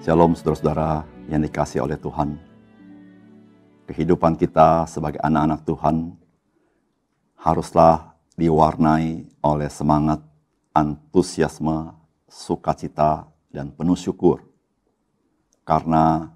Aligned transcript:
Shalom 0.00 0.32
saudara-saudara 0.32 1.04
yang 1.28 1.44
dikasih 1.44 1.84
oleh 1.84 2.00
Tuhan. 2.00 2.40
Kehidupan 3.84 4.32
kita 4.32 4.88
sebagai 4.88 5.20
anak-anak 5.20 5.60
Tuhan 5.68 6.16
haruslah 7.36 8.16
diwarnai 8.32 9.28
oleh 9.44 9.68
semangat, 9.68 10.24
antusiasme, 10.72 11.92
sukacita, 12.32 13.28
dan 13.52 13.76
penuh 13.76 13.92
syukur. 13.92 14.40
Karena 15.68 16.32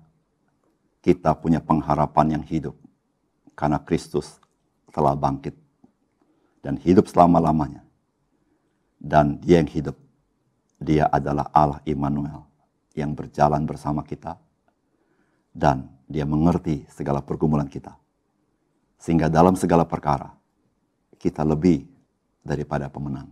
kita 1.01 1.33
punya 1.33 1.65
pengharapan 1.65 2.37
yang 2.37 2.45
hidup. 2.45 2.77
Karena 3.57 3.81
Kristus 3.81 4.45
telah 4.93 5.17
bangkit 5.17 5.57
dan 6.61 6.77
hidup 6.77 7.09
selama-lamanya. 7.09 7.81
Dan 9.01 9.41
dia 9.41 9.65
yang 9.65 9.73
hidup, 9.73 9.97
dia 10.77 11.09
adalah 11.09 11.49
Allah 11.49 11.81
Immanuel 11.89 12.53
yang 12.95 13.13
berjalan 13.13 13.67
bersama 13.67 14.07
kita. 14.07 14.39
Dan 15.55 15.87
dia 16.09 16.27
mengerti 16.27 16.87
segala 16.91 17.23
pergumulan 17.23 17.69
kita. 17.69 17.95
Sehingga 18.99 19.31
dalam 19.31 19.55
segala 19.55 19.85
perkara, 19.87 20.33
kita 21.21 21.45
lebih 21.47 21.87
daripada 22.43 22.89
pemenang. 22.89 23.31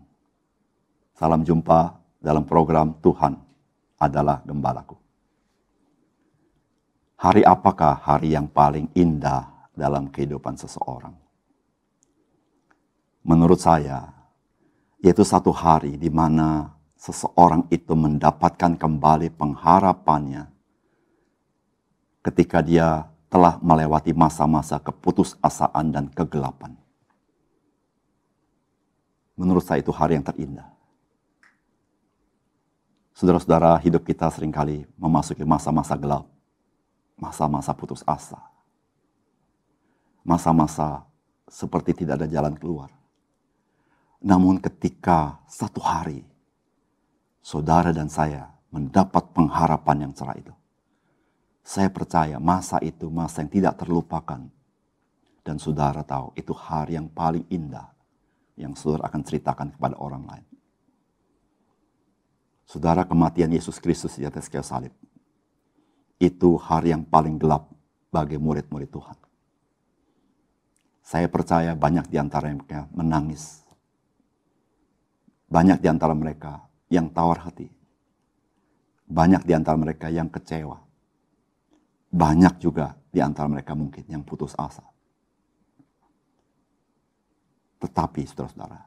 Salam 1.16 1.42
jumpa 1.42 1.98
dalam 2.22 2.46
program 2.46 2.94
Tuhan 3.02 3.38
adalah 3.98 4.42
Gembalaku. 4.44 4.98
Hari 7.22 7.46
apakah 7.46 8.02
hari 8.02 8.34
yang 8.34 8.50
paling 8.50 8.90
indah 8.98 9.70
dalam 9.78 10.10
kehidupan 10.10 10.58
seseorang? 10.58 11.22
menurut 13.22 13.58
saya, 13.62 14.10
yaitu 14.98 15.22
satu 15.22 15.54
hari 15.54 15.94
di 15.98 16.10
mana 16.10 16.74
seseorang 17.02 17.66
itu 17.74 17.98
mendapatkan 17.98 18.78
kembali 18.78 19.34
pengharapannya 19.34 20.46
ketika 22.22 22.62
dia 22.62 23.10
telah 23.26 23.58
melewati 23.58 24.14
masa-masa 24.14 24.78
keputusasaan 24.78 25.90
dan 25.90 26.06
kegelapan. 26.14 26.78
Menurut 29.34 29.66
saya 29.66 29.82
itu 29.82 29.90
hari 29.90 30.14
yang 30.14 30.22
terindah. 30.22 30.70
Saudara-saudara, 33.18 33.82
hidup 33.82 34.06
kita 34.06 34.30
sering 34.30 34.54
kali 34.54 34.86
memasuki 34.94 35.42
masa-masa 35.42 35.98
gelap, 35.98 36.30
masa-masa 37.18 37.74
putus 37.74 38.06
asa, 38.06 38.38
masa-masa 40.22 41.02
seperti 41.50 42.06
tidak 42.06 42.22
ada 42.22 42.28
jalan 42.30 42.54
keluar. 42.54 42.94
Namun 44.22 44.62
ketika 44.62 45.42
satu 45.50 45.82
hari 45.82 46.31
saudara 47.42 47.90
dan 47.90 48.08
saya 48.08 48.48
mendapat 48.72 49.34
pengharapan 49.34 50.08
yang 50.08 50.12
cerah 50.14 50.38
itu. 50.38 50.54
Saya 51.62 51.92
percaya 51.92 52.40
masa 52.42 52.80
itu 52.82 53.10
masa 53.12 53.44
yang 53.44 53.52
tidak 53.52 53.74
terlupakan. 53.78 54.40
Dan 55.42 55.58
saudara 55.58 56.06
tahu 56.06 56.30
itu 56.38 56.54
hari 56.54 56.94
yang 56.94 57.10
paling 57.10 57.42
indah 57.50 57.90
yang 58.54 58.78
saudara 58.78 59.10
akan 59.10 59.22
ceritakan 59.26 59.68
kepada 59.74 59.98
orang 59.98 60.22
lain. 60.22 60.46
Saudara 62.62 63.02
kematian 63.02 63.50
Yesus 63.50 63.82
Kristus 63.82 64.16
di 64.16 64.24
atas 64.24 64.46
kayu 64.46 64.62
salib. 64.62 64.94
Itu 66.22 66.54
hari 66.56 66.94
yang 66.94 67.02
paling 67.02 67.42
gelap 67.42 67.66
bagi 68.14 68.38
murid-murid 68.38 68.88
Tuhan. 68.88 69.18
Saya 71.02 71.26
percaya 71.26 71.74
banyak 71.74 72.06
di 72.06 72.16
antara 72.22 72.46
mereka 72.46 72.86
menangis 72.94 73.62
banyak 75.52 75.84
di 75.84 75.88
antara 75.92 76.16
mereka 76.16 76.64
yang 76.92 77.08
tawar 77.08 77.48
hati. 77.48 77.72
Banyak 79.08 79.48
di 79.48 79.52
antara 79.56 79.80
mereka 79.80 80.12
yang 80.12 80.28
kecewa. 80.28 80.76
Banyak 82.12 82.60
juga 82.60 82.92
di 83.08 83.24
antara 83.24 83.48
mereka 83.48 83.72
mungkin 83.72 84.04
yang 84.04 84.20
putus 84.20 84.52
asa. 84.60 84.84
Tetapi 87.80 88.20
saudara-saudara, 88.28 88.80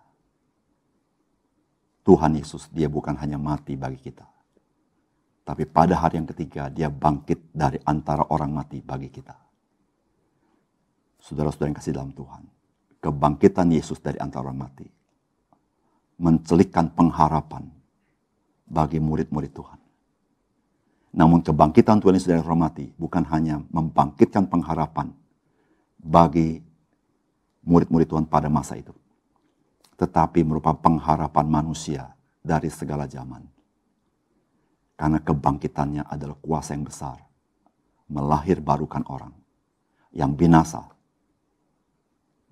Tuhan 2.06 2.32
Yesus 2.38 2.70
dia 2.70 2.86
bukan 2.86 3.18
hanya 3.18 3.42
mati 3.42 3.74
bagi 3.74 3.98
kita. 3.98 4.30
Tapi 5.46 5.66
pada 5.66 5.98
hari 5.98 6.22
yang 6.22 6.30
ketiga 6.30 6.70
dia 6.70 6.94
bangkit 6.94 7.50
dari 7.50 7.82
antara 7.86 8.30
orang 8.30 8.54
mati 8.54 8.82
bagi 8.86 9.10
kita. 9.10 9.34
Saudara-saudara 11.22 11.74
yang 11.74 11.78
kasih 11.82 11.94
dalam 11.98 12.14
Tuhan. 12.14 12.46
Kebangkitan 13.02 13.70
Yesus 13.74 14.02
dari 14.02 14.18
antara 14.22 14.50
orang 14.50 14.70
mati 14.70 14.86
mencelikkan 16.16 16.96
pengharapan 16.96 17.68
bagi 18.66 18.98
murid-murid 18.98 19.52
Tuhan. 19.54 19.80
Namun 21.16 21.40
kebangkitan 21.40 22.04
Tuhan 22.04 22.20
yang 22.20 22.26
sudah 22.26 22.38
dihormati 22.44 22.92
bukan 23.00 23.24
hanya 23.32 23.64
membangkitkan 23.72 24.52
pengharapan 24.52 25.16
bagi 25.96 26.60
murid-murid 27.64 28.08
Tuhan 28.12 28.28
pada 28.28 28.52
masa 28.52 28.76
itu. 28.76 28.92
Tetapi 29.96 30.44
merupakan 30.44 30.76
pengharapan 30.76 31.48
manusia 31.48 32.12
dari 32.44 32.68
segala 32.68 33.08
zaman. 33.08 33.48
Karena 35.00 35.24
kebangkitannya 35.24 36.04
adalah 36.04 36.36
kuasa 36.36 36.76
yang 36.76 36.84
besar. 36.84 37.16
Melahir 38.12 38.60
barukan 38.60 39.02
orang 39.08 39.34
yang 40.14 40.36
binasa 40.36 40.84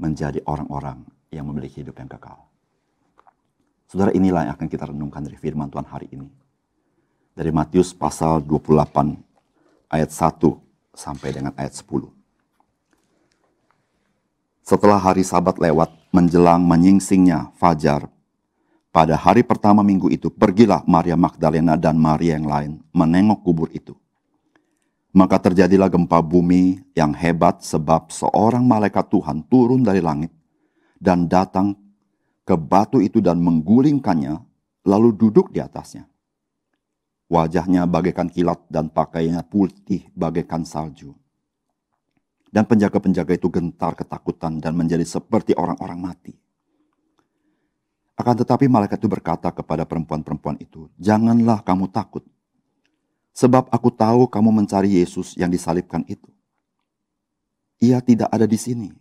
menjadi 0.01 0.41
orang-orang 0.49 1.05
yang 1.29 1.45
memiliki 1.45 1.83
hidup 1.85 1.99
yang 1.99 2.09
kekal. 2.09 2.52
Saudara 3.93 4.09
inilah 4.09 4.49
yang 4.49 4.57
akan 4.57 4.65
kita 4.73 4.89
renungkan 4.89 5.21
dari 5.21 5.37
firman 5.37 5.69
Tuhan 5.69 5.85
hari 5.85 6.09
ini. 6.09 6.25
Dari 7.37 7.53
Matius 7.53 7.93
pasal 7.93 8.41
28 8.41 8.73
ayat 9.85 10.09
1 10.09 10.97
sampai 10.97 11.29
dengan 11.29 11.53
ayat 11.53 11.77
10. 11.77 12.09
Setelah 14.65 14.97
hari 14.97 15.21
sabat 15.21 15.61
lewat 15.61 15.93
menjelang 16.09 16.65
menyingsingnya 16.65 17.53
fajar, 17.53 18.09
pada 18.89 19.13
hari 19.13 19.45
pertama 19.45 19.85
minggu 19.85 20.09
itu 20.09 20.33
pergilah 20.33 20.81
Maria 20.89 21.13
Magdalena 21.13 21.77
dan 21.77 21.93
Maria 21.93 22.33
yang 22.41 22.49
lain 22.49 22.71
menengok 22.97 23.45
kubur 23.45 23.69
itu. 23.77 23.93
Maka 25.13 25.37
terjadilah 25.37 25.93
gempa 25.93 26.17
bumi 26.17 26.81
yang 26.97 27.13
hebat 27.13 27.61
sebab 27.61 28.09
seorang 28.09 28.65
malaikat 28.65 29.05
Tuhan 29.13 29.45
turun 29.45 29.85
dari 29.85 30.01
langit 30.01 30.33
dan 30.97 31.29
datang 31.29 31.82
ke 32.43 32.55
batu 32.59 32.99
itu 32.99 33.23
dan 33.23 33.39
menggulingkannya, 33.39 34.35
lalu 34.83 35.15
duduk 35.15 35.51
di 35.51 35.63
atasnya. 35.63 36.07
Wajahnya 37.31 37.87
bagaikan 37.87 38.29
kilat 38.29 38.61
dan 38.67 38.91
pakaiannya 38.91 39.41
putih 39.47 40.11
bagaikan 40.13 40.67
salju. 40.67 41.15
Dan 42.53 42.69
penjaga-penjaga 42.69 43.33
itu 43.33 43.49
gentar 43.49 43.97
ketakutan 43.97 44.61
dan 44.61 44.77
menjadi 44.77 45.01
seperti 45.01 45.57
orang-orang 45.57 45.97
mati. 45.97 46.37
Akan 48.13 48.37
tetapi 48.37 48.69
malaikat 48.69 49.01
itu 49.01 49.09
berkata 49.09 49.49
kepada 49.49 49.89
perempuan-perempuan 49.89 50.61
itu, 50.61 50.85
Janganlah 51.01 51.65
kamu 51.65 51.89
takut, 51.89 52.21
sebab 53.33 53.65
aku 53.73 53.89
tahu 53.89 54.29
kamu 54.29 54.53
mencari 54.53 55.01
Yesus 55.01 55.33
yang 55.33 55.49
disalibkan 55.49 56.05
itu. 56.05 56.29
Ia 57.81 57.97
tidak 58.05 58.29
ada 58.29 58.45
di 58.45 58.55
sini, 58.61 58.93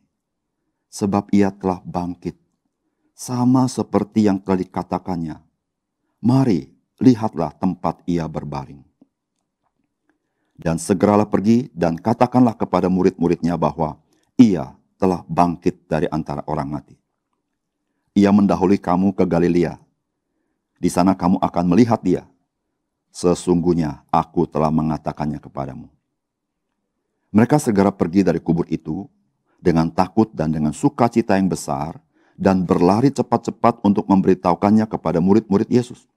sebab 0.88 1.28
ia 1.28 1.53
telah 1.53 1.84
bangkit 1.84 2.41
sama 3.12 3.69
seperti 3.69 4.27
yang 4.27 4.41
telah 4.41 4.61
dikatakannya. 4.61 5.37
Mari, 6.23 6.71
lihatlah 7.03 7.53
tempat 7.56 8.00
ia 8.06 8.27
berbaring. 8.27 8.83
Dan 10.55 10.78
segeralah 10.78 11.27
pergi 11.27 11.67
dan 11.75 11.99
katakanlah 11.99 12.55
kepada 12.55 12.87
murid-muridnya 12.87 13.59
bahwa 13.59 13.99
ia 14.39 14.71
telah 14.95 15.27
bangkit 15.27 15.91
dari 15.91 16.06
antara 16.06 16.47
orang 16.47 16.78
mati. 16.78 16.95
Ia 18.15 18.31
mendahului 18.31 18.78
kamu 18.78 19.16
ke 19.16 19.25
Galilea. 19.27 19.75
Di 20.78 20.86
sana 20.86 21.19
kamu 21.19 21.42
akan 21.42 21.65
melihat 21.66 21.98
dia. 22.04 22.22
Sesungguhnya 23.10 24.07
aku 24.15 24.47
telah 24.47 24.71
mengatakannya 24.71 25.42
kepadamu. 25.42 25.91
Mereka 27.33 27.57
segera 27.59 27.91
pergi 27.91 28.22
dari 28.22 28.39
kubur 28.39 28.69
itu 28.69 29.09
dengan 29.59 29.89
takut 29.89 30.28
dan 30.31 30.53
dengan 30.53 30.71
sukacita 30.71 31.34
yang 31.34 31.48
besar 31.48 31.97
dan 32.37 32.65
berlari 32.65 33.13
cepat-cepat 33.13 33.84
untuk 33.84 34.09
memberitahukannya 34.09 34.89
kepada 34.89 35.21
murid-murid 35.21 35.69
Yesus. 35.69 36.09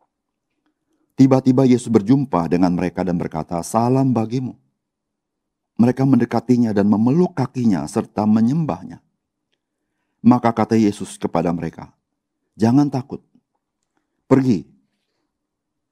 Tiba-tiba 1.15 1.63
Yesus 1.63 1.87
berjumpa 1.87 2.51
dengan 2.51 2.75
mereka 2.75 3.03
dan 3.03 3.15
berkata, 3.15 3.59
"Salam 3.63 4.11
bagimu." 4.11 4.55
Mereka 5.75 6.03
mendekatinya 6.07 6.71
dan 6.71 6.87
memeluk 6.87 7.35
kakinya 7.35 7.83
serta 7.87 8.23
menyembahnya. 8.23 8.99
Maka 10.23 10.51
kata 10.51 10.75
Yesus 10.75 11.19
kepada 11.19 11.51
mereka, 11.51 11.91
"Jangan 12.55 12.87
takut. 12.91 13.23
Pergi 14.25 14.65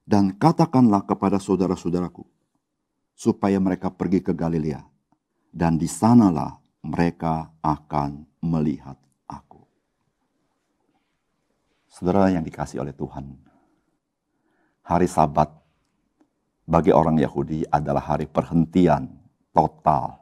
dan 0.04 0.36
katakanlah 0.36 1.06
kepada 1.08 1.40
saudara-saudaraku 1.40 2.28
supaya 3.16 3.56
mereka 3.56 3.88
pergi 3.88 4.20
ke 4.20 4.36
Galilea 4.36 4.84
dan 5.48 5.80
di 5.80 5.88
sanalah 5.88 6.60
mereka 6.84 7.48
akan 7.64 8.28
melihat 8.44 9.00
Saudara 11.94 12.26
yang 12.26 12.42
dikasih 12.42 12.82
oleh 12.82 12.90
Tuhan, 12.90 13.38
hari 14.82 15.06
Sabat 15.06 15.46
bagi 16.66 16.90
orang 16.90 17.22
Yahudi 17.22 17.62
adalah 17.70 18.02
hari 18.02 18.26
perhentian 18.26 19.06
total. 19.54 20.18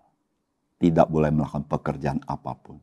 Tidak 0.77 1.09
boleh 1.09 1.33
melakukan 1.33 1.65
pekerjaan 1.65 2.21
apa 2.29 2.53
pun. 2.59 2.77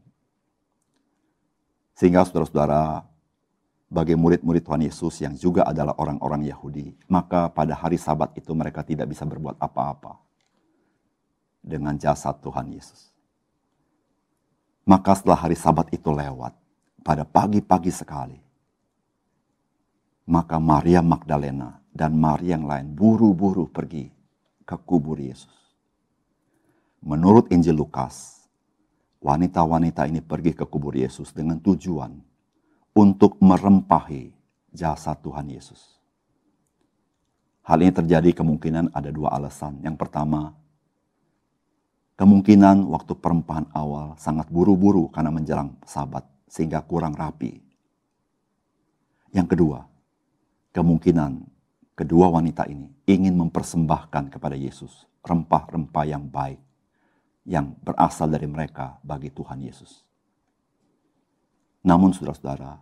Sehingga 1.93 2.25
saudara-saudara, 2.25 3.05
bagi 3.93 4.17
murid-murid 4.17 4.65
Tuhan 4.65 4.81
Yesus 4.81 5.21
yang 5.21 5.37
juga 5.37 5.69
adalah 5.69 5.93
orang-orang 6.01 6.49
Yahudi, 6.49 6.95
maka 7.13 7.51
pada 7.53 7.77
hari 7.77 8.01
sabat 8.01 8.33
itu 8.41 8.57
mereka 8.57 8.81
tidak 8.81 9.05
bisa 9.05 9.21
berbuat 9.21 9.61
apa-apa 9.61 10.17
dengan 11.61 11.93
jasad 11.93 12.41
Tuhan 12.41 12.73
Yesus. 12.73 13.13
Maka 14.87 15.13
setelah 15.13 15.45
hari 15.45 15.59
sabat 15.59 15.93
itu 15.93 16.09
lewat, 16.09 16.57
pada 17.03 17.27
pagi-pagi 17.27 17.91
sekali, 17.91 18.48
maka 20.29 20.61
Maria 20.61 21.01
Magdalena 21.01 21.81
dan 21.89 22.13
Maria 22.13 22.53
yang 22.53 22.69
lain 22.69 22.93
buru-buru 22.93 23.65
pergi 23.65 24.13
ke 24.61 24.77
kubur 24.77 25.17
Yesus. 25.17 25.49
Menurut 27.01 27.49
Injil 27.49 27.73
Lukas, 27.73 28.45
wanita-wanita 29.25 30.05
ini 30.05 30.21
pergi 30.21 30.53
ke 30.53 30.69
kubur 30.69 30.93
Yesus 30.93 31.33
dengan 31.33 31.57
tujuan 31.57 32.13
untuk 32.93 33.41
merempahi 33.41 34.29
jasa 34.69 35.17
Tuhan 35.17 35.49
Yesus. 35.49 35.97
Hal 37.65 37.81
ini 37.81 37.89
terjadi 37.89 38.29
kemungkinan 38.37 38.93
ada 38.93 39.09
dua 39.09 39.33
alasan. 39.33 39.81
Yang 39.81 39.97
pertama, 39.97 40.53
kemungkinan 42.21 42.85
waktu 42.85 43.17
perempahan 43.17 43.65
awal 43.73 44.13
sangat 44.21 44.45
buru-buru 44.53 45.09
karena 45.09 45.33
menjelang 45.33 45.73
sabat 45.89 46.25
sehingga 46.45 46.85
kurang 46.85 47.17
rapi. 47.17 47.61
Yang 49.29 49.57
kedua, 49.57 49.89
kemungkinan 50.79 51.43
kedua 51.91 52.31
wanita 52.31 52.63
ini 52.71 52.87
ingin 53.03 53.35
mempersembahkan 53.35 54.31
kepada 54.31 54.55
Yesus 54.55 55.03
rempah-rempah 55.27 56.07
yang 56.07 56.23
baik 56.31 56.63
yang 57.43 57.75
berasal 57.83 58.31
dari 58.31 58.47
mereka 58.47 58.95
bagi 59.03 59.27
Tuhan 59.27 59.59
Yesus. 59.59 60.07
Namun 61.83 62.15
saudara-saudara, 62.15 62.79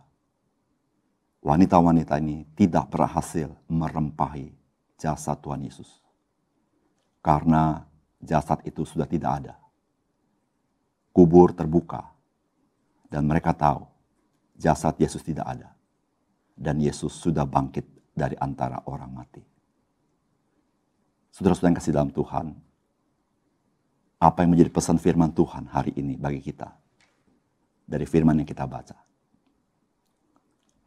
wanita-wanita 1.42 2.22
ini 2.22 2.46
tidak 2.54 2.86
berhasil 2.86 3.50
merempahi 3.66 4.54
jasad 4.94 5.42
Tuhan 5.42 5.66
Yesus. 5.66 5.98
Karena 7.18 7.82
jasad 8.22 8.62
itu 8.62 8.86
sudah 8.86 9.10
tidak 9.10 9.42
ada. 9.42 9.54
Kubur 11.10 11.50
terbuka 11.50 12.14
dan 13.10 13.26
mereka 13.26 13.50
tahu 13.50 13.90
jasad 14.54 14.94
Yesus 15.02 15.26
tidak 15.26 15.50
ada. 15.50 15.77
Dan 16.58 16.82
Yesus 16.82 17.14
sudah 17.14 17.46
bangkit 17.46 17.86
dari 18.18 18.34
antara 18.34 18.82
orang 18.90 19.14
mati. 19.14 19.38
Saudara-saudara 21.30 21.70
yang 21.70 21.78
kasih 21.78 21.94
dalam 21.94 22.10
Tuhan, 22.10 22.46
apa 24.18 24.38
yang 24.42 24.50
menjadi 24.50 24.74
pesan 24.74 24.98
firman 24.98 25.30
Tuhan 25.30 25.70
hari 25.70 25.94
ini 25.94 26.18
bagi 26.18 26.42
kita? 26.42 26.66
Dari 27.86 28.02
firman 28.02 28.42
yang 28.42 28.48
kita 28.50 28.66
baca. 28.66 28.98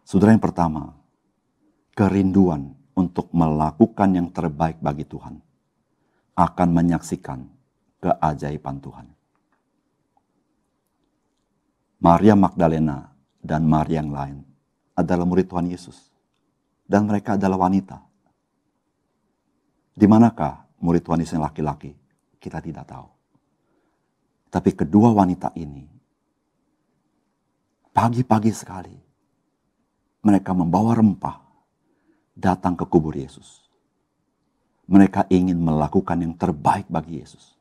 Saudara 0.04 0.36
yang 0.36 0.44
pertama, 0.44 0.92
kerinduan 1.96 2.76
untuk 3.00 3.32
melakukan 3.32 4.12
yang 4.12 4.28
terbaik 4.28 4.84
bagi 4.84 5.08
Tuhan 5.08 5.40
akan 6.36 6.70
menyaksikan 6.76 7.48
keajaiban 8.04 8.84
Tuhan. 8.84 9.08
Maria 12.02 12.36
Magdalena 12.36 13.14
dan 13.40 13.64
Maria 13.64 14.04
yang 14.04 14.12
lain 14.12 14.51
adalah 14.96 15.24
murid 15.24 15.48
Tuhan 15.48 15.68
Yesus 15.72 16.12
dan 16.92 17.08
mereka 17.08 17.40
adalah 17.40 17.68
wanita. 17.68 18.04
Di 19.96 20.04
manakah 20.08 20.68
murid 20.84 21.04
Tuhan 21.04 21.24
Yesus 21.24 21.40
yang 21.40 21.48
laki-laki? 21.48 21.96
Kita 22.36 22.60
tidak 22.60 22.90
tahu. 22.90 23.08
Tapi 24.52 24.76
kedua 24.76 25.16
wanita 25.16 25.56
ini, 25.56 25.88
pagi-pagi 27.96 28.52
sekali, 28.52 28.98
mereka 30.28 30.52
membawa 30.52 30.92
rempah 31.00 31.40
datang 32.36 32.76
ke 32.76 32.84
kubur 32.84 33.16
Yesus. 33.16 33.64
Mereka 34.92 35.32
ingin 35.32 35.56
melakukan 35.56 36.20
yang 36.20 36.36
terbaik 36.36 36.92
bagi 36.92 37.24
Yesus. 37.24 37.56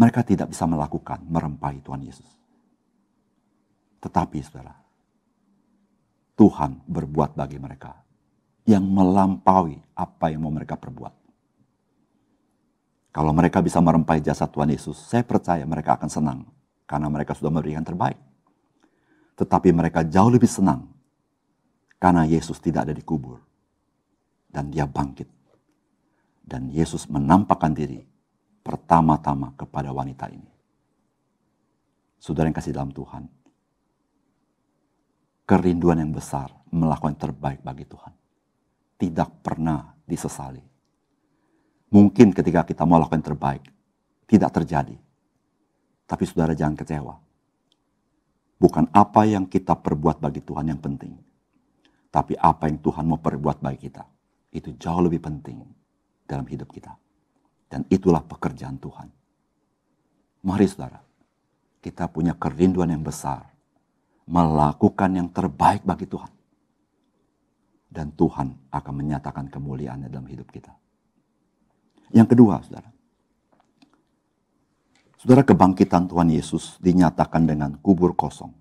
Mereka 0.00 0.24
tidak 0.24 0.48
bisa 0.48 0.64
melakukan 0.64 1.20
merempahi 1.28 1.84
Tuhan 1.84 2.00
Yesus. 2.00 2.39
Tetapi 4.00 4.38
saudara, 4.40 4.72
Tuhan 6.40 6.80
berbuat 6.88 7.36
bagi 7.36 7.60
mereka 7.60 7.92
yang 8.64 8.84
melampaui 8.84 9.76
apa 9.92 10.32
yang 10.32 10.44
mau 10.44 10.52
mereka 10.52 10.80
perbuat. 10.80 11.14
Kalau 13.10 13.34
mereka 13.34 13.58
bisa 13.60 13.82
merempai 13.82 14.22
jasa 14.22 14.46
Tuhan 14.46 14.70
Yesus, 14.70 14.96
saya 14.96 15.26
percaya 15.26 15.66
mereka 15.66 15.98
akan 15.98 16.08
senang 16.08 16.40
karena 16.86 17.10
mereka 17.10 17.34
sudah 17.34 17.50
memberikan 17.50 17.82
terbaik. 17.82 18.16
Tetapi 19.34 19.68
mereka 19.74 20.06
jauh 20.06 20.30
lebih 20.30 20.48
senang 20.48 20.88
karena 21.98 22.24
Yesus 22.24 22.56
tidak 22.62 22.88
ada 22.88 22.94
di 22.94 23.02
kubur 23.04 23.42
dan 24.48 24.70
dia 24.70 24.86
bangkit. 24.86 25.28
Dan 26.40 26.70
Yesus 26.70 27.06
menampakkan 27.06 27.70
diri 27.70 28.02
pertama-tama 28.64 29.54
kepada 29.54 29.94
wanita 29.94 30.26
ini. 30.30 30.50
Saudara 32.18 32.50
yang 32.50 32.58
kasih 32.58 32.74
dalam 32.74 32.90
Tuhan, 32.90 33.39
kerinduan 35.50 35.98
yang 35.98 36.14
besar 36.14 36.46
melakukan 36.70 37.18
yang 37.18 37.22
terbaik 37.26 37.58
bagi 37.66 37.82
Tuhan. 37.82 38.14
Tidak 38.94 39.42
pernah 39.42 39.90
disesali. 40.06 40.62
Mungkin 41.90 42.30
ketika 42.30 42.62
kita 42.62 42.86
mau 42.86 43.02
lakukan 43.02 43.18
yang 43.18 43.34
terbaik, 43.34 43.66
tidak 44.30 44.54
terjadi. 44.54 44.94
Tapi 46.06 46.22
saudara 46.22 46.54
jangan 46.54 46.78
kecewa. 46.78 47.14
Bukan 48.62 48.94
apa 48.94 49.26
yang 49.26 49.50
kita 49.50 49.74
perbuat 49.74 50.22
bagi 50.22 50.38
Tuhan 50.38 50.70
yang 50.70 50.78
penting. 50.78 51.18
Tapi 52.14 52.38
apa 52.38 52.70
yang 52.70 52.78
Tuhan 52.78 53.10
mau 53.10 53.18
perbuat 53.18 53.58
bagi 53.58 53.90
kita. 53.90 54.06
Itu 54.54 54.78
jauh 54.78 55.02
lebih 55.02 55.18
penting 55.18 55.66
dalam 56.30 56.46
hidup 56.46 56.70
kita. 56.70 56.94
Dan 57.66 57.82
itulah 57.90 58.22
pekerjaan 58.22 58.78
Tuhan. 58.78 59.08
Mari 60.46 60.66
saudara, 60.70 61.02
kita 61.82 62.06
punya 62.06 62.38
kerinduan 62.38 62.94
yang 62.94 63.02
besar 63.02 63.50
melakukan 64.30 65.10
yang 65.10 65.28
terbaik 65.34 65.82
bagi 65.82 66.06
Tuhan. 66.06 66.30
Dan 67.90 68.14
Tuhan 68.14 68.70
akan 68.70 68.94
menyatakan 68.94 69.50
kemuliaannya 69.50 70.06
dalam 70.06 70.30
hidup 70.30 70.46
kita. 70.54 70.70
Yang 72.14 72.38
kedua, 72.38 72.62
saudara. 72.62 72.90
Saudara 75.18 75.42
kebangkitan 75.42 76.06
Tuhan 76.06 76.30
Yesus 76.30 76.78
dinyatakan 76.78 77.50
dengan 77.50 77.74
kubur 77.82 78.14
kosong. 78.14 78.54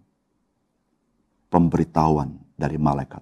Pemberitahuan 1.54 2.34
dari 2.58 2.82
malaikat. 2.82 3.22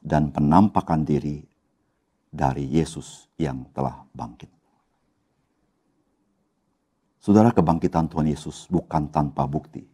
Dan 0.00 0.32
penampakan 0.32 1.04
diri 1.04 1.44
dari 2.32 2.64
Yesus 2.64 3.28
yang 3.36 3.68
telah 3.76 4.08
bangkit. 4.16 4.48
Saudara 7.20 7.52
kebangkitan 7.52 8.08
Tuhan 8.08 8.26
Yesus 8.26 8.66
bukan 8.66 9.06
tanpa 9.12 9.46
bukti 9.46 9.91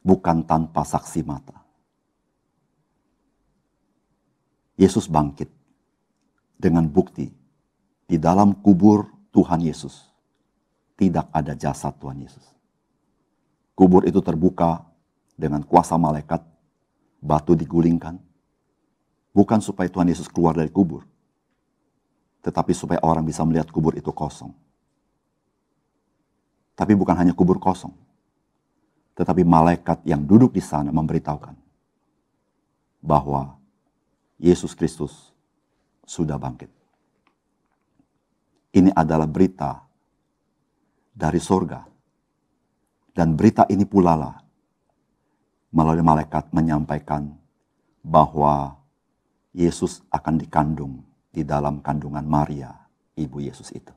bukan 0.00 0.44
tanpa 0.44 0.84
saksi 0.84 1.20
mata. 1.24 1.60
Yesus 4.80 5.04
bangkit 5.12 5.52
dengan 6.56 6.88
bukti 6.88 7.28
di 8.08 8.16
dalam 8.16 8.56
kubur 8.64 9.12
Tuhan 9.28 9.60
Yesus 9.60 10.08
tidak 10.96 11.28
ada 11.32 11.52
jasad 11.52 11.96
Tuhan 12.00 12.20
Yesus. 12.20 12.44
Kubur 13.76 14.04
itu 14.04 14.20
terbuka 14.20 14.84
dengan 15.36 15.64
kuasa 15.64 15.96
malaikat, 15.96 16.44
batu 17.20 17.56
digulingkan, 17.56 18.20
bukan 19.32 19.60
supaya 19.64 19.88
Tuhan 19.88 20.12
Yesus 20.12 20.28
keluar 20.28 20.52
dari 20.52 20.68
kubur, 20.68 21.04
tetapi 22.44 22.76
supaya 22.76 23.00
orang 23.00 23.24
bisa 23.24 23.40
melihat 23.44 23.72
kubur 23.72 23.96
itu 23.96 24.12
kosong. 24.12 24.52
Tapi 26.76 26.92
bukan 26.96 27.16
hanya 27.16 27.32
kubur 27.32 27.56
kosong, 27.56 27.92
tetapi 29.20 29.44
malaikat 29.44 30.00
yang 30.08 30.24
duduk 30.24 30.56
di 30.56 30.64
sana 30.64 30.88
memberitahukan 30.88 31.52
bahwa 33.04 33.60
Yesus 34.40 34.72
Kristus 34.72 35.12
sudah 36.08 36.40
bangkit. 36.40 36.72
Ini 38.72 38.96
adalah 38.96 39.28
berita 39.28 39.84
dari 41.12 41.36
sorga. 41.36 41.84
Dan 43.12 43.36
berita 43.36 43.68
ini 43.68 43.84
pula 43.84 44.16
lah 44.16 44.40
melalui 45.76 46.00
malaikat 46.00 46.48
menyampaikan 46.56 47.28
bahwa 48.00 48.80
Yesus 49.52 50.00
akan 50.08 50.40
dikandung 50.40 51.04
di 51.28 51.44
dalam 51.44 51.84
kandungan 51.84 52.24
Maria, 52.24 52.72
ibu 53.20 53.36
Yesus 53.36 53.68
itu. 53.76 53.92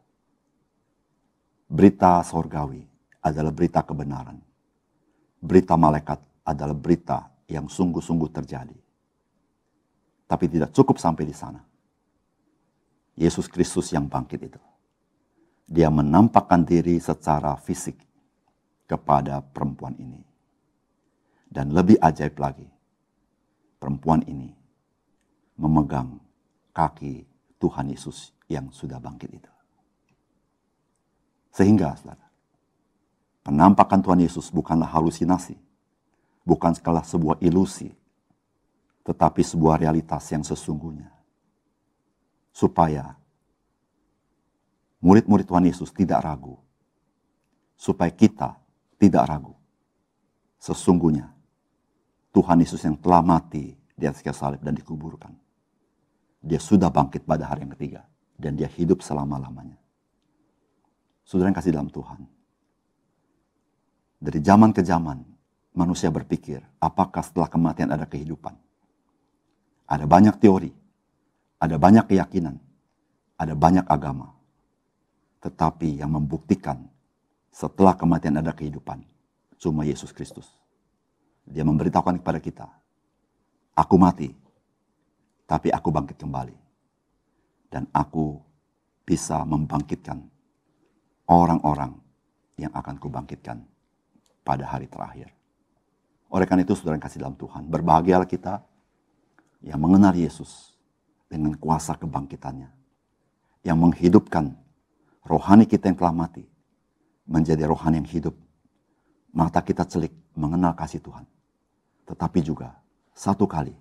Berita 1.71 2.19
sorgawi 2.27 2.83
adalah 3.23 3.55
berita 3.55 3.79
kebenaran 3.87 4.52
berita 5.43 5.75
malaikat 5.75 6.23
adalah 6.47 6.71
berita 6.71 7.27
yang 7.51 7.67
sungguh-sungguh 7.67 8.31
terjadi. 8.31 8.79
Tapi 10.23 10.45
tidak 10.47 10.71
cukup 10.71 10.95
sampai 10.95 11.27
di 11.27 11.35
sana. 11.35 11.59
Yesus 13.19 13.51
Kristus 13.51 13.91
yang 13.91 14.07
bangkit 14.07 14.39
itu. 14.39 14.61
Dia 15.67 15.91
menampakkan 15.91 16.63
diri 16.63 16.97
secara 16.97 17.59
fisik 17.59 17.99
kepada 18.87 19.43
perempuan 19.43 19.93
ini. 19.99 20.23
Dan 21.53 21.69
lebih 21.69 22.01
ajaib 22.01 22.33
lagi, 22.41 22.65
perempuan 23.77 24.25
ini 24.25 24.49
memegang 25.59 26.17
kaki 26.73 27.29
Tuhan 27.61 27.93
Yesus 27.93 28.33
yang 28.49 28.73
sudah 28.73 28.97
bangkit 28.97 29.29
itu. 29.29 29.53
Sehingga, 31.53 31.93
penampakan 33.43 33.99
Tuhan 33.99 34.23
Yesus 34.23 34.49
bukanlah 34.49 34.87
halusinasi, 34.89 35.59
bukan 36.47 36.71
sekala 36.73 37.03
sebuah 37.03 37.43
ilusi, 37.43 37.91
tetapi 39.03 39.43
sebuah 39.43 39.83
realitas 39.83 40.23
yang 40.31 40.41
sesungguhnya. 40.41 41.11
Supaya 42.53 43.13
murid-murid 45.03 45.43
Tuhan 45.43 45.67
Yesus 45.67 45.91
tidak 45.91 46.23
ragu, 46.23 46.55
supaya 47.75 48.09
kita 48.09 48.55
tidak 48.95 49.27
ragu. 49.27 49.53
Sesungguhnya 50.63 51.27
Tuhan 52.31 52.63
Yesus 52.63 52.79
yang 52.87 52.95
telah 52.95 53.19
mati 53.19 53.75
di 53.75 54.05
atas 54.07 54.23
kayu 54.23 54.31
salib 54.31 54.63
dan 54.63 54.71
dikuburkan. 54.71 55.35
Dia 56.39 56.59
sudah 56.59 56.87
bangkit 56.87 57.27
pada 57.27 57.51
hari 57.51 57.67
yang 57.67 57.73
ketiga 57.75 58.01
dan 58.39 58.55
dia 58.55 58.71
hidup 58.71 59.03
selama-lamanya. 59.03 59.75
Saudara 61.23 61.51
yang 61.51 61.57
kasih 61.57 61.71
dalam 61.71 61.91
Tuhan. 61.91 62.19
Dari 64.23 64.39
zaman 64.39 64.71
ke 64.71 64.79
zaman, 64.79 65.19
manusia 65.75 66.07
berpikir, 66.07 66.63
apakah 66.79 67.19
setelah 67.19 67.51
kematian 67.51 67.91
ada 67.91 68.07
kehidupan? 68.07 68.55
Ada 69.83 70.07
banyak 70.07 70.39
teori, 70.39 70.71
ada 71.59 71.75
banyak 71.75 72.07
keyakinan, 72.07 72.55
ada 73.35 73.51
banyak 73.51 73.83
agama. 73.83 74.31
Tetapi 75.43 75.99
yang 75.99 76.15
membuktikan 76.15 76.87
setelah 77.51 77.99
kematian 77.99 78.39
ada 78.39 78.55
kehidupan, 78.55 79.03
cuma 79.59 79.83
Yesus 79.83 80.15
Kristus. 80.15 80.47
Dia 81.43 81.67
memberitahukan 81.67 82.23
kepada 82.23 82.39
kita, 82.39 82.67
aku 83.75 83.99
mati, 83.99 84.31
tapi 85.43 85.67
aku 85.67 85.91
bangkit 85.91 86.15
kembali. 86.15 86.55
Dan 87.67 87.91
aku 87.91 88.39
bisa 89.03 89.43
membangkitkan 89.43 90.23
orang-orang 91.27 91.91
yang 92.55 92.71
akan 92.71 92.95
kubangkitkan 92.95 93.72
pada 94.43 94.67
hari 94.67 94.85
terakhir. 94.91 95.31
Oleh 96.29 96.45
karena 96.45 96.67
itu, 96.67 96.75
saudara 96.75 96.99
yang 96.99 97.05
kasih 97.05 97.19
dalam 97.23 97.37
Tuhan, 97.39 97.65
berbahagialah 97.67 98.27
kita 98.27 98.61
yang 99.63 99.79
mengenal 99.79 100.11
Yesus 100.13 100.75
dengan 101.31 101.55
kuasa 101.55 101.95
kebangkitannya. 101.95 102.69
Yang 103.63 103.77
menghidupkan 103.79 104.53
rohani 105.23 105.63
kita 105.63 105.87
yang 105.87 105.97
telah 105.97 106.11
mati 106.11 106.43
menjadi 107.23 107.63
rohani 107.63 108.03
yang 108.03 108.09
hidup. 108.11 108.35
Mata 109.33 109.63
kita 109.63 109.87
celik 109.87 110.11
mengenal 110.35 110.75
kasih 110.75 110.99
Tuhan. 110.99 111.25
Tetapi 112.05 112.39
juga 112.43 112.75
satu 113.15 113.47
kali 113.47 113.73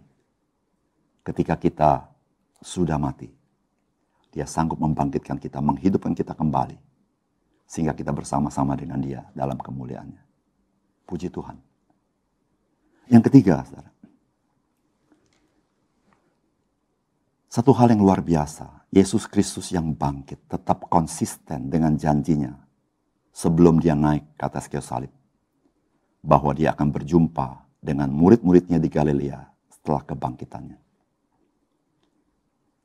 ketika 1.26 1.58
kita 1.58 1.90
sudah 2.62 2.96
mati, 2.96 3.28
dia 4.30 4.46
sanggup 4.46 4.78
membangkitkan 4.78 5.36
kita, 5.36 5.58
menghidupkan 5.58 6.14
kita 6.14 6.32
kembali 6.32 6.78
sehingga 7.66 7.92
kita 7.92 8.14
bersama-sama 8.14 8.78
dengan 8.78 9.02
dia 9.02 9.26
dalam 9.34 9.58
kemuliaannya. 9.58 10.21
Puji 11.12 11.28
Tuhan. 11.28 11.60
Yang 13.12 13.28
ketiga, 13.28 13.60
saudara. 13.68 13.92
Satu 17.52 17.76
hal 17.76 17.92
yang 17.92 18.00
luar 18.00 18.24
biasa, 18.24 18.88
Yesus 18.88 19.28
Kristus 19.28 19.68
yang 19.76 19.92
bangkit 19.92 20.48
tetap 20.48 20.88
konsisten 20.88 21.68
dengan 21.68 22.00
janjinya 22.00 22.56
sebelum 23.28 23.76
dia 23.76 23.92
naik 23.92 24.24
ke 24.40 24.42
atas 24.48 24.72
kayu 24.72 24.80
salib. 24.80 25.12
Bahwa 26.24 26.56
dia 26.56 26.72
akan 26.72 26.88
berjumpa 26.88 27.60
dengan 27.84 28.08
murid-muridnya 28.08 28.80
di 28.80 28.88
Galilea 28.88 29.36
setelah 29.68 30.00
kebangkitannya. 30.08 30.80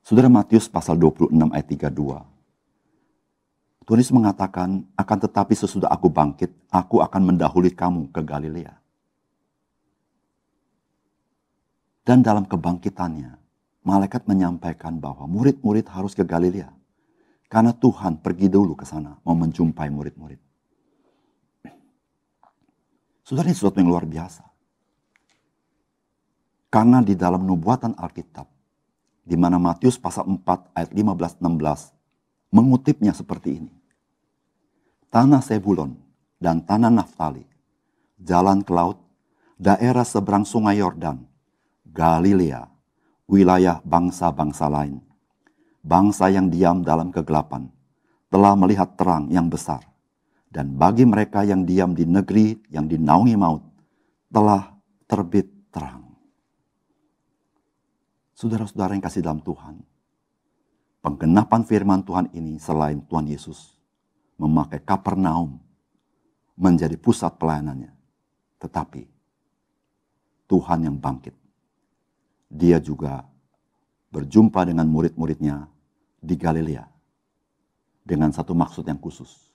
Saudara 0.03 0.27
Matius 0.27 0.67
pasal 0.67 1.00
26 1.00 1.31
ayat 1.31 1.67
32 1.72 2.37
Tuhan 3.88 4.03
Yesus 4.03 4.12
mengatakan, 4.12 4.84
akan 5.00 5.17
tetapi 5.24 5.56
sesudah 5.56 5.88
aku 5.88 6.12
bangkit, 6.12 6.51
aku 6.67 7.00
akan 7.00 7.32
mendahului 7.32 7.72
kamu 7.72 8.12
ke 8.12 8.20
Galilea. 8.20 8.75
Dan 12.03 12.20
dalam 12.20 12.44
kebangkitannya, 12.44 13.39
malaikat 13.88 14.27
menyampaikan 14.27 15.00
bahwa 15.00 15.24
murid-murid 15.32 15.88
harus 15.88 16.12
ke 16.12 16.27
Galilea. 16.27 16.67
Karena 17.48 17.72
Tuhan 17.72 18.20
pergi 18.20 18.51
dulu 18.51 18.75
ke 18.75 18.84
sana, 18.84 19.24
mau 19.24 19.39
menjumpai 19.39 19.88
murid-murid. 19.88 20.39
Saudara 23.24 23.48
ini 23.48 23.56
sesuatu 23.56 23.79
yang 23.79 23.88
luar 23.88 24.03
biasa. 24.03 24.44
Karena 26.67 27.00
di 27.00 27.15
dalam 27.15 27.48
nubuatan 27.48 27.96
Alkitab, 27.96 28.51
di 29.24 29.39
mana 29.39 29.56
Matius 29.56 29.96
pasal 29.96 30.27
4 30.27 30.75
ayat 30.75 30.91
15-16 30.91 31.39
mengutipnya 32.51 33.15
seperti 33.15 33.63
ini. 33.63 33.76
Tanah 35.17 35.41
Sebulon 35.41 35.97
dan 36.38 36.62
tanah 36.62 36.93
Naftali, 36.93 37.41
jalan 38.21 38.62
ke 38.62 38.69
laut, 38.69 39.01
daerah 39.57 40.05
seberang 40.05 40.45
sungai 40.45 40.77
Yordan, 40.77 41.25
Galilea, 41.89 42.69
wilayah 43.25 43.81
bangsa-bangsa 43.81 44.69
lain. 44.69 45.01
Bangsa 45.81 46.29
yang 46.29 46.53
diam 46.53 46.86
dalam 46.86 47.09
kegelapan 47.09 47.65
telah 48.29 48.53
melihat 48.53 48.93
terang 48.93 49.25
yang 49.33 49.50
besar. 49.50 49.81
Dan 50.53 50.77
bagi 50.77 51.01
mereka 51.01 51.41
yang 51.41 51.65
diam 51.65 51.97
di 51.97 52.05
negeri 52.05 52.53
yang 52.69 52.86
dinaungi 52.86 53.33
maut, 53.33 53.65
telah 54.29 54.69
terbit 55.09 55.50
terang. 55.74 56.13
Saudara-saudara 58.38 58.93
yang 58.93 59.01
kasih 59.01 59.25
dalam 59.25 59.41
Tuhan, 59.41 59.81
penggenapan 61.01 61.65
firman 61.65 62.05
Tuhan 62.05 62.29
ini 62.38 62.62
selain 62.62 63.01
Tuhan 63.01 63.25
Yesus 63.25 63.76
memakai 64.38 64.82
Kapernaum 64.82 65.58
menjadi 66.58 66.98
pusat 66.98 67.38
pelayanannya. 67.38 67.94
Tetapi 68.58 69.06
Tuhan 70.48 70.88
yang 70.88 70.98
bangkit. 70.98 71.36
Dia 72.48 72.79
juga 72.79 73.27
berjumpa 74.10 74.63
dengan 74.63 74.88
murid-muridnya 74.88 75.67
di 76.17 76.39
Galilea 76.39 76.88
dengan 78.08 78.32
satu 78.32 78.56
maksud 78.56 78.88
yang 78.88 78.98
khusus. 78.98 79.51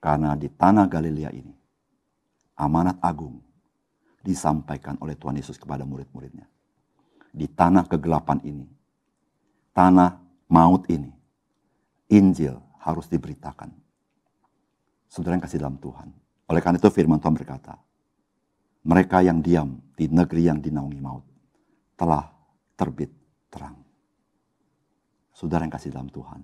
Karena 0.00 0.32
di 0.32 0.48
tanah 0.48 0.88
Galilea 0.88 1.30
ini 1.36 1.52
amanat 2.56 2.96
agung 3.04 3.36
disampaikan 4.24 4.96
oleh 5.04 5.14
Tuhan 5.14 5.36
Yesus 5.36 5.60
kepada 5.60 5.84
murid-muridnya. 5.84 6.48
Di 7.36 7.46
tanah 7.52 7.84
kegelapan 7.84 8.40
ini, 8.48 8.64
tanah 9.76 10.16
maut 10.48 10.88
ini, 10.88 11.12
Injil 12.08 12.56
harus 12.80 13.06
diberitakan. 13.12 13.85
Saudara 15.06 15.38
yang 15.38 15.44
kasih 15.44 15.62
dalam 15.62 15.78
Tuhan. 15.78 16.08
Oleh 16.46 16.60
karena 16.62 16.78
itu 16.78 16.90
firman 16.90 17.18
Tuhan 17.18 17.34
berkata, 17.34 17.74
mereka 18.86 19.18
yang 19.22 19.42
diam 19.42 19.82
di 19.98 20.06
negeri 20.06 20.46
yang 20.46 20.62
dinaungi 20.62 21.00
maut 21.02 21.26
telah 21.98 22.30
terbit 22.78 23.10
terang. 23.50 23.74
Saudara 25.34 25.66
yang 25.66 25.74
kasih 25.74 25.90
dalam 25.90 26.06
Tuhan. 26.06 26.40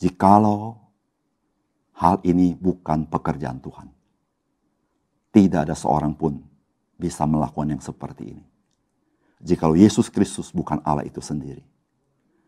Jikalau 0.00 0.80
hal 1.92 2.24
ini 2.24 2.56
bukan 2.56 3.04
pekerjaan 3.04 3.60
Tuhan, 3.60 3.92
tidak 5.28 5.68
ada 5.68 5.76
seorang 5.76 6.16
pun 6.16 6.40
bisa 6.96 7.28
melakukan 7.28 7.76
yang 7.76 7.84
seperti 7.84 8.32
ini. 8.32 8.44
Jikalau 9.44 9.76
Yesus 9.76 10.08
Kristus 10.08 10.48
bukan 10.52 10.80
Allah 10.88 11.04
itu 11.04 11.20
sendiri, 11.20 11.60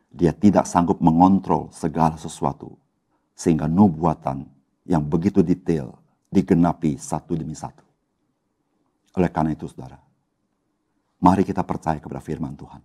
dia 0.09 0.33
tidak 0.33 0.65
sanggup 0.65 1.01
mengontrol 1.01 1.69
segala 1.73 2.17
sesuatu. 2.17 2.77
Sehingga 3.33 3.65
nubuatan 3.65 4.45
yang 4.87 5.03
begitu 5.03 5.43
detail 5.45 5.95
digenapi 6.33 6.99
satu 6.99 7.37
demi 7.39 7.55
satu. 7.55 7.85
Oleh 9.19 9.29
karena 9.29 9.53
itu 9.53 9.69
saudara, 9.69 10.01
mari 11.21 11.45
kita 11.45 11.61
percaya 11.62 12.01
kepada 12.01 12.23
firman 12.25 12.57
Tuhan. 12.57 12.83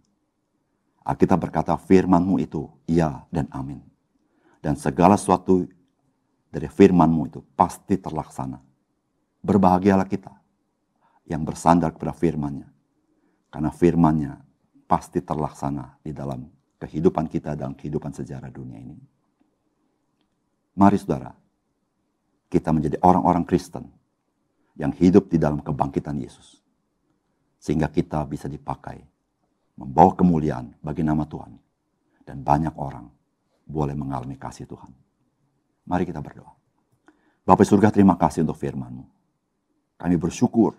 Kita 1.07 1.39
berkata 1.39 1.71
firmanmu 1.79 2.35
itu 2.43 2.67
ya 2.83 3.23
dan 3.31 3.47
amin. 3.55 3.79
Dan 4.59 4.75
segala 4.75 5.15
sesuatu 5.15 5.63
dari 6.51 6.67
firmanmu 6.67 7.31
itu 7.31 7.39
pasti 7.55 7.95
terlaksana. 7.95 8.59
Berbahagialah 9.39 10.03
kita 10.03 10.35
yang 11.31 11.47
bersandar 11.47 11.95
kepada 11.95 12.11
firmannya. 12.11 12.67
Karena 13.47 13.71
firmannya 13.71 14.33
pasti 14.83 15.23
terlaksana 15.23 16.03
di 16.03 16.11
dalam 16.11 16.43
kehidupan 16.75 17.31
kita 17.31 17.55
dalam 17.55 17.73
kehidupan 17.73 18.11
sejarah 18.11 18.51
dunia 18.51 18.83
ini. 18.83 18.99
Mari 20.75 20.97
saudara, 20.99 21.31
kita 22.47 22.71
menjadi 22.71 22.97
orang-orang 23.03 23.43
Kristen 23.43 23.87
yang 24.79 24.93
hidup 24.95 25.27
di 25.27 25.37
dalam 25.41 25.59
kebangkitan 25.59 26.15
Yesus. 26.15 26.63
Sehingga 27.57 27.91
kita 27.91 28.23
bisa 28.29 28.47
dipakai 28.47 29.01
membawa 29.75 30.15
kemuliaan 30.15 30.71
bagi 30.79 31.03
nama 31.03 31.27
Tuhan. 31.27 31.53
Dan 32.23 32.43
banyak 32.43 32.75
orang 32.75 33.07
boleh 33.63 33.95
mengalami 33.95 34.35
kasih 34.35 34.67
Tuhan. 34.67 34.91
Mari 35.87 36.03
kita 36.03 36.19
berdoa. 36.19 36.51
Bapak 37.47 37.63
surga 37.63 37.95
terima 37.95 38.19
kasih 38.19 38.43
untuk 38.43 38.59
firman-Mu. 38.59 39.07
Kami 39.95 40.15
bersyukur 40.19 40.75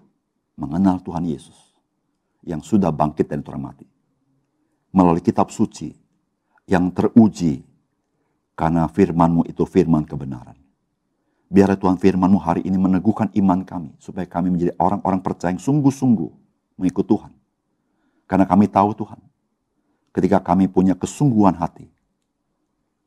mengenal 0.61 1.01
Tuhan 1.01 1.25
Yesus 1.25 1.57
yang 2.45 2.61
sudah 2.61 2.93
bangkit 2.93 3.25
dan 3.33 3.41
turun 3.41 3.65
mati. 3.65 3.89
Melalui 4.93 5.25
kitab 5.25 5.49
suci 5.49 5.89
yang 6.69 6.93
teruji 6.93 7.65
karena 8.53 8.85
firman-Mu 8.85 9.49
itu 9.49 9.65
firman 9.65 10.05
kebenaran. 10.05 10.68
Biar 11.49 11.73
Tuhan 11.81 11.97
firman-Mu 11.97 12.37
hari 12.45 12.61
ini 12.69 12.77
meneguhkan 12.77 13.33
iman 13.33 13.65
kami 13.65 13.97
supaya 13.97 14.29
kami 14.29 14.53
menjadi 14.53 14.77
orang-orang 14.77 15.25
percaya 15.25 15.57
yang 15.57 15.61
sungguh-sungguh 15.65 16.29
mengikut 16.77 17.09
Tuhan. 17.09 17.33
Karena 18.29 18.45
kami 18.45 18.69
tahu 18.69 18.93
Tuhan, 18.93 19.21
ketika 20.13 20.45
kami 20.45 20.69
punya 20.69 20.93
kesungguhan 20.93 21.57
hati, 21.57 21.89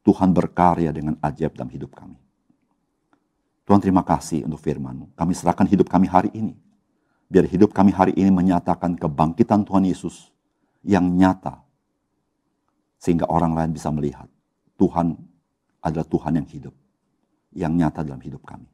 Tuhan 0.01 0.33
berkarya 0.33 0.89
dengan 0.89 1.21
ajaib 1.21 1.53
dalam 1.53 1.69
hidup 1.69 1.93
kami. 1.93 2.17
Tuhan 3.69 3.77
terima 3.77 4.01
kasih 4.01 4.50
untuk 4.50 4.57
firman-Mu. 4.57 5.13
Kami 5.13 5.31
serahkan 5.38 5.69
hidup 5.69 5.86
kami 5.86 6.10
hari 6.10 6.33
ini. 6.33 6.57
Biar 7.29 7.45
hidup 7.45 7.71
kami 7.71 7.93
hari 7.93 8.12
ini 8.17 8.33
menyatakan 8.33 8.98
kebangkitan 8.98 9.62
Tuhan 9.63 9.86
Yesus 9.86 10.33
yang 10.81 11.05
nyata. 11.13 11.62
Sehingga 12.98 13.29
orang 13.29 13.53
lain 13.53 13.71
bisa 13.71 13.93
melihat 13.93 14.25
Tuhan 14.81 15.13
adalah 15.86 16.03
Tuhan 16.10 16.41
yang 16.41 16.48
hidup. 16.50 16.74
Yang 17.51 17.74
nyata 17.75 18.00
dalam 18.08 18.22
hidup 18.24 18.43
kami. 18.48 18.70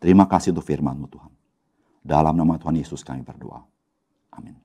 Terima 0.00 0.26
kasih 0.26 0.50
untuk 0.56 0.66
firman-Mu 0.66 1.06
Tuhan. 1.10 1.32
Dalam 2.02 2.34
nama 2.34 2.58
Tuhan 2.58 2.74
Yesus 2.74 3.06
kami 3.06 3.22
berdoa. 3.22 3.62
Amin. 4.34 4.61